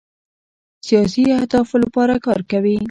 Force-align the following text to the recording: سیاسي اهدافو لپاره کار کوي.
سیاسي 0.87 1.23
اهدافو 1.37 1.75
لپاره 1.83 2.13
کار 2.25 2.39
کوي. 2.51 2.77